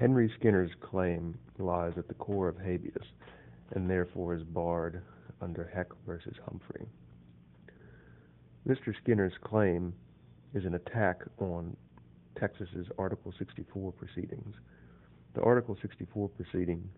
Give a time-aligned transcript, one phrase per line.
[0.00, 3.04] Henry Skinner's claim lies at the core of habeas
[3.72, 5.02] and therefore is barred
[5.42, 6.14] under Heck v.
[6.42, 6.86] Humphrey.
[8.66, 8.94] Mr.
[9.02, 9.92] Skinner's claim
[10.54, 11.76] is an attack on
[12.34, 14.54] Texas's Article 64 proceedings.
[15.34, 16.88] The Article 64 proceeding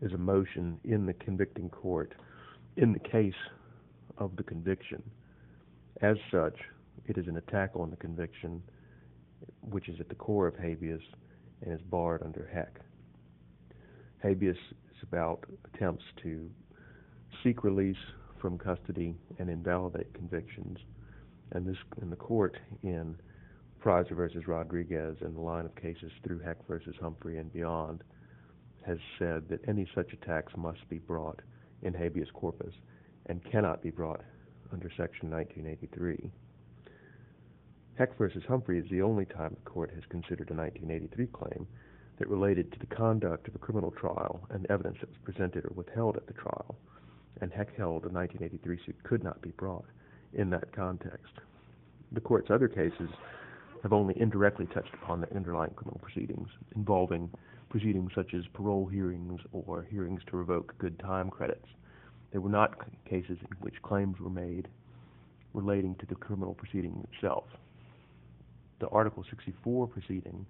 [0.00, 2.12] is a motion in the convicting court
[2.76, 3.34] in the case
[4.18, 5.00] of the conviction.
[6.00, 6.58] As such,
[7.06, 8.64] it is an attack on the conviction,
[9.60, 11.02] which is at the core of habeas
[11.62, 12.80] and is barred under Heck.
[14.22, 16.50] Habeas is about attempts to
[17.42, 17.96] seek release
[18.40, 20.78] from custody and invalidate convictions,
[21.52, 23.16] and this and the court in
[23.82, 24.38] Preiser v.
[24.46, 26.76] Rodriguez and the line of cases through Heck v.
[27.00, 28.02] Humphrey and beyond
[28.86, 31.40] has said that any such attacks must be brought
[31.82, 32.74] in habeas corpus
[33.26, 34.22] and cannot be brought
[34.72, 36.30] under Section 1983.
[37.96, 38.24] Heck v.
[38.48, 41.66] Humphrey is the only time the court has considered a 1983 claim
[42.18, 45.72] that related to the conduct of a criminal trial and evidence that was presented or
[45.74, 46.74] withheld at the trial,
[47.42, 49.84] and Heck held a 1983 suit could not be brought
[50.32, 51.34] in that context.
[52.12, 53.10] The court's other cases
[53.82, 57.30] have only indirectly touched upon the underlying criminal proceedings involving
[57.68, 61.66] proceedings such as parole hearings or hearings to revoke good time credits.
[62.32, 64.68] They were not cases in which claims were made
[65.52, 67.44] relating to the criminal proceeding itself.
[68.82, 70.44] The Article 64 proceeding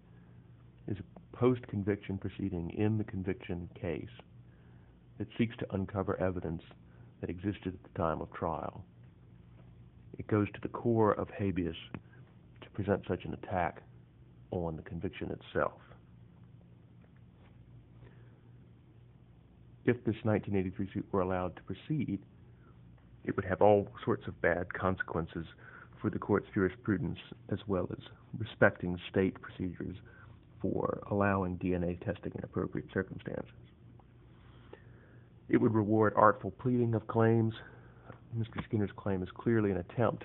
[0.89, 4.09] is a post-conviction proceeding in the conviction case
[5.19, 6.63] that seeks to uncover evidence
[7.21, 8.87] that existed at the time of trial.
[10.19, 11.77] It goes to the core of habeas
[12.63, 13.83] to present such an attack
[14.51, 15.79] on the conviction itself.
[19.85, 22.19] If this 1983 suit were allowed to proceed,
[23.27, 25.45] it would have all sorts of bad consequences
[26.03, 27.19] for the court's jurisprudence
[27.51, 28.05] as well as
[28.37, 29.97] respecting state procedures
[30.61, 33.47] for allowing DNA testing in appropriate circumstances.
[35.49, 37.55] It would reward artful pleading of claims.
[38.37, 38.63] Mr.
[38.65, 40.25] Skinner's claim is clearly an attempt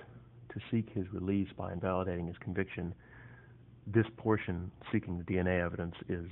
[0.52, 2.94] to seek his release by invalidating his conviction.
[3.86, 6.26] This portion, seeking the DNA evidence, is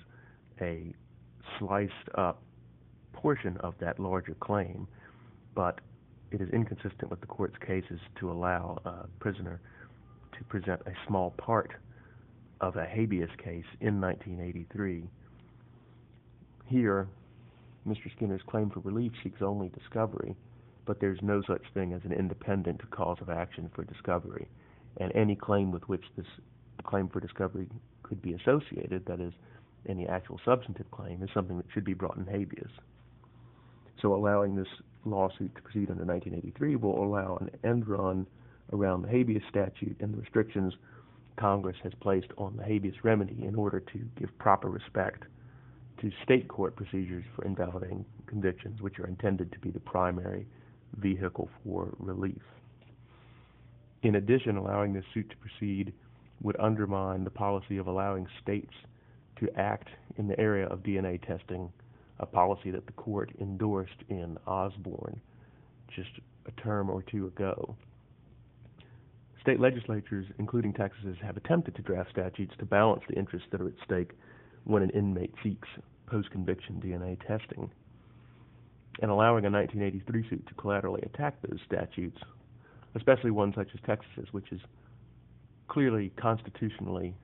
[0.61, 0.93] a
[1.59, 2.43] sliced-up
[3.13, 4.89] portion of that larger claim,
[5.55, 5.81] but
[6.37, 9.59] it is inconsistent with the court's cases to allow a prisoner
[10.37, 11.73] to present a small part
[12.61, 15.05] of a habeas case in 1983.
[16.67, 17.09] Here,
[17.89, 18.13] Mr.
[18.15, 20.37] Skinner's claim for relief seeks only discovery,
[20.85, 24.47] but there is no such thing as an independent cause of action for discovery,
[24.99, 26.27] and any claim with which this
[26.85, 27.67] claim for discovery
[28.03, 29.33] could be associated, that is,
[29.89, 32.73] any actual substantive claim, is something that should be brought in habeas.
[34.01, 34.69] So allowing this
[35.05, 38.27] lawsuit to proceed under 1983 will allow an end run
[38.73, 40.75] around the habeas statute and the restrictions
[41.37, 45.25] Congress has placed on the habeas remedy in order to give proper respect
[46.01, 50.47] to state court procedures for invalidating convictions, which are intended to be the primary
[50.97, 52.43] vehicle for relief.
[54.03, 55.93] In addition, allowing this suit to proceed
[56.43, 58.73] would undermine the policy of allowing states
[59.37, 61.71] to act in the area of DNA testing,
[62.19, 65.21] a policy that the court endorsed in Osborne
[65.95, 66.11] just
[66.47, 67.77] a term or two ago.
[69.41, 73.69] State legislatures, including Texas, have attempted to draft statutes to balance the interests that are
[73.69, 74.11] at stake
[74.65, 75.69] when an inmate seeks
[76.07, 77.71] post-conviction DNA testing.
[79.03, 82.19] And allowing a 1983 suit to collaterally attack those statutes,
[82.95, 84.61] especially one such as Texas's, which is
[85.69, 87.15] clearly constitutionally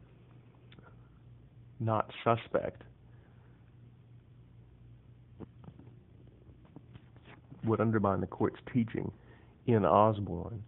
[1.81, 2.83] not suspect,
[7.65, 9.11] would undermine the court's teaching
[9.67, 10.63] in Osborne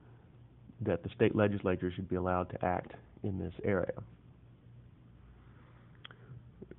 [0.80, 4.02] that the state legislature should be allowed to act in this area.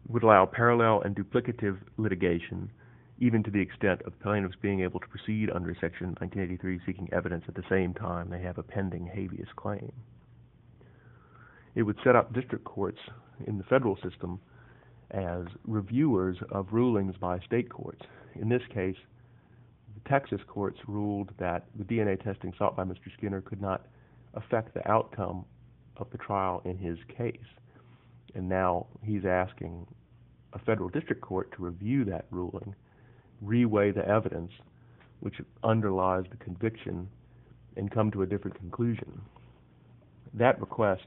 [0.10, 2.72] Would allow parallel and duplicative litigation,
[3.20, 7.44] even to the extent of plaintiffs being able to proceed under Section 1983 seeking evidence
[7.48, 9.92] at the same time they have a pending habeas claim.
[11.74, 13.00] It would set up district courts
[13.46, 14.40] in the federal system
[15.12, 18.02] as reviewers of rulings by state courts.
[18.36, 18.96] In this case,
[20.08, 23.12] Texas courts ruled that the DNA testing sought by Mr.
[23.18, 23.88] Skinner could not
[24.36, 25.46] affect the outcome
[25.98, 27.38] of the trial in his case.
[28.36, 29.88] And now he's asking
[30.54, 32.76] a federal district court to review that ruling,
[33.44, 34.52] reweigh the evidence
[35.22, 37.08] which underlies the conviction,
[37.78, 39.22] and come to a different conclusion.
[40.34, 41.06] That request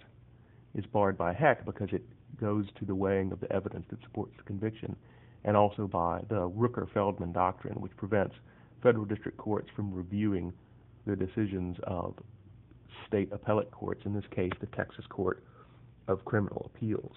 [0.75, 2.03] is barred by Heck because it
[2.41, 4.97] goes to the weighing of the evidence that supports the conviction,
[5.44, 8.35] and also by the Rooker-Feldman Doctrine, which prevents
[8.83, 10.53] federal district courts from reviewing
[11.07, 12.15] the decisions of
[13.07, 15.43] state appellate courts, in this case the Texas Court
[16.07, 17.15] of Criminal Appeals.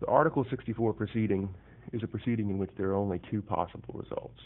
[0.00, 1.54] The Article 64 proceeding
[1.92, 4.40] is a proceeding in which there are only two possible results.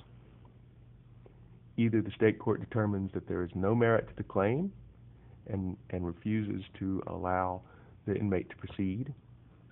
[1.76, 4.72] Either the state court determines that there is no merit to the claim
[5.48, 7.60] and, and refuses to allow
[8.06, 9.12] the inmate to proceed,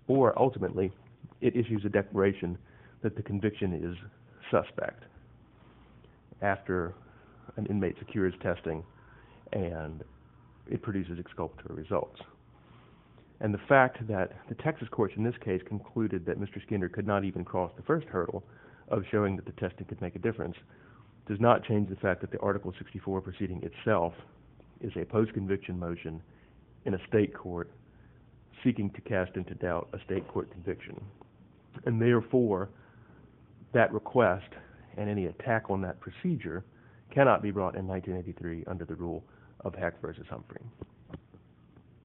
[0.07, 0.93] or ultimately
[1.41, 2.59] it issues a declaration
[3.03, 3.97] that the conviction is
[4.51, 5.05] suspect
[6.43, 6.95] after
[7.57, 8.83] an inmate secures testing
[9.53, 10.03] and
[10.71, 12.21] it produces exculpatory results.
[13.41, 16.63] And the fact that the Texas courts in this case concluded that Mr.
[16.65, 18.43] Skinner could not even cross the first hurdle
[18.89, 20.57] of showing that the testing could make a difference
[21.29, 24.13] does not change the fact that the Article 64 proceeding itself
[24.81, 26.23] is a post-conviction motion
[26.85, 27.71] in a state court
[28.63, 31.01] seeking to cast into doubt a state court conviction.
[31.87, 32.71] And therefore,
[33.73, 34.49] that request
[34.97, 36.65] and any attack on that procedure
[37.11, 39.25] cannot be brought in 1983 under the rule
[39.61, 40.61] of Heck versus Humphrey.